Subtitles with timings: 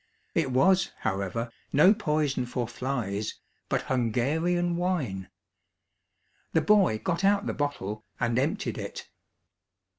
[0.33, 3.35] It was, however, no poison for flies,
[3.69, 5.29] but Hungarian wine.
[6.53, 9.07] The boy got out the bottle, and emptied it.